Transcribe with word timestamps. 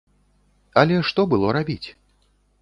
Але 0.81 0.97
што 1.09 1.21
было 1.35 1.53
рабіць? 1.59 1.87